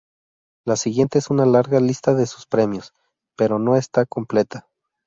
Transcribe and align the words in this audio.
La 0.65 0.77
siguiente 0.77 1.19
es 1.19 1.29
una 1.29 1.45
larga 1.45 1.79
lista 1.79 2.15
de 2.15 2.25
sus 2.25 2.47
premios, 2.47 2.95
pero 3.37 3.59
no 3.59 3.75
está 3.75 4.07
completa. 4.07 4.67